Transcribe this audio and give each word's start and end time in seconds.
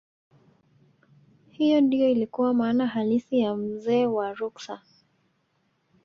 hiyo 1.49 1.81
ndiyo 1.81 2.09
ilikuwa 2.09 2.53
maana 2.53 2.87
halisi 2.87 3.39
ya 3.39 3.55
mzee 3.55 4.05
wa 4.05 4.33
ruksa 4.33 4.81